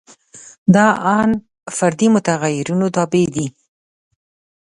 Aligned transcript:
دا 0.75 0.87
ان 1.19 1.29
فردي 1.77 2.07
متغیرونو 2.15 2.85
تابع 2.95 3.25
دي. 3.35 3.47